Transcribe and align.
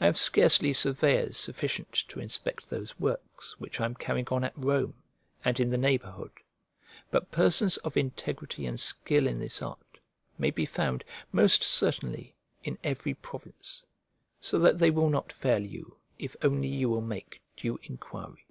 I 0.00 0.04
have 0.06 0.16
scarcely 0.16 0.72
surveyors 0.72 1.36
sufficient 1.36 2.04
to 2.06 2.20
inspect 2.20 2.70
those 2.70 2.96
works 3.00 3.58
which 3.58 3.80
I 3.80 3.86
am 3.86 3.96
carrying 3.96 4.28
on 4.30 4.44
at 4.44 4.56
Rome, 4.56 4.94
and 5.44 5.58
in 5.58 5.68
the 5.68 5.76
neighbourhood; 5.76 6.30
but 7.10 7.32
persons 7.32 7.76
of 7.78 7.96
integrity 7.96 8.66
and 8.66 8.78
skill 8.78 9.26
in 9.26 9.40
this 9.40 9.60
art 9.62 9.98
may 10.38 10.52
be 10.52 10.64
found, 10.64 11.02
most 11.32 11.64
certainly, 11.64 12.36
in 12.62 12.78
every 12.84 13.14
province, 13.14 13.82
so 14.40 14.60
that 14.60 14.78
they 14.78 14.92
will 14.92 15.10
not 15.10 15.32
fail 15.32 15.58
you 15.66 15.96
if 16.20 16.36
only 16.44 16.68
you 16.68 16.88
will 16.88 17.00
make 17.02 17.40
due 17.56 17.80
enquiry. 17.82 18.46